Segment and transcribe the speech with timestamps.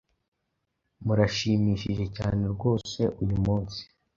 [1.05, 3.81] Murashimishije cyane rwose uyu munsi